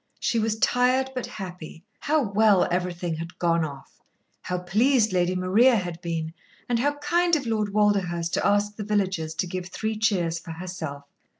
She 0.19 0.39
was 0.39 0.57
tired, 0.57 1.11
but 1.13 1.27
happy. 1.27 1.83
How 1.99 2.23
well 2.23 2.67
everything 2.71 3.17
had 3.17 3.37
"gone 3.37 3.63
off"! 3.63 4.01
How 4.41 4.57
pleased 4.57 5.13
Lady 5.13 5.35
Maria 5.35 5.75
had 5.75 6.01
been, 6.01 6.33
and 6.67 6.79
how 6.79 6.95
kind 6.97 7.35
of 7.35 7.45
Lord 7.45 7.71
Walderhurst 7.71 8.33
to 8.33 8.43
ask 8.43 8.75
the 8.77 8.83
villagers 8.83 9.35
to 9.35 9.45
give 9.45 9.67
three 9.67 9.95
cheers 9.95 10.39
for 10.39 10.53
herself! 10.53 11.03